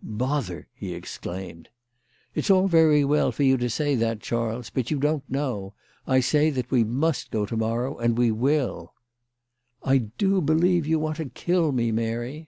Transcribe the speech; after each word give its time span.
Bother!" 0.24 0.68
he 0.76 0.94
exclaimed. 0.94 1.70
"It's 2.32 2.50
all 2.50 2.68
very 2.68 3.04
well 3.04 3.32
for 3.32 3.42
you 3.42 3.56
to 3.56 3.68
say 3.68 3.96
that, 3.96 4.20
Charles, 4.20 4.70
but 4.70 4.92
you 4.92 5.00
don't 5.00 5.28
know. 5.28 5.74
I 6.06 6.20
say 6.20 6.50
that 6.50 6.70
we 6.70 6.84
must 6.84 7.32
go 7.32 7.44
to 7.44 7.56
morrow, 7.56 7.98
and 7.98 8.16
we 8.16 8.30
will."" 8.30 8.94
I 9.82 9.98
do 9.98 10.40
believe 10.40 10.86
you 10.86 11.00
want 11.00 11.16
to 11.16 11.24
kill 11.30 11.72
me, 11.72 11.90
Mary." 11.90 12.46